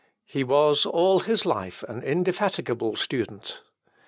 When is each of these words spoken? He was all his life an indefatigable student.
He 0.25 0.43
was 0.43 0.83
all 0.87 1.19
his 1.19 1.45
life 1.45 1.83
an 1.83 2.01
indefatigable 2.01 2.95
student. 2.95 3.61